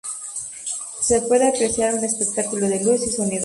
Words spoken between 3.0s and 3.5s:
y sonido.